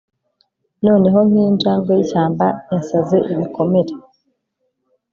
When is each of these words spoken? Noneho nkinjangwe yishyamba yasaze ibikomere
Noneho 0.85 1.19
nkinjangwe 1.29 1.91
yishyamba 1.99 2.45
yasaze 2.71 3.17
ibikomere 3.33 3.93